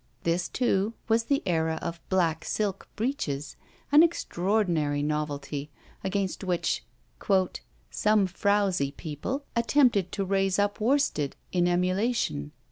[0.23, 3.55] This too was the æra of black silk breeches;
[3.91, 5.69] an extraordinary novelty
[6.03, 6.83] against which
[7.91, 12.51] "some frowsy people attempted to raise up worsted in emulation."